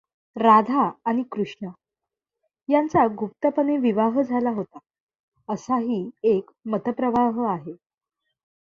[0.35, 1.69] राधा आणि कृष्ण
[2.69, 4.79] यांचा गुप्तपणे विवाह झाला होता,
[5.49, 7.75] असाही एक मतप्रवाह आहे.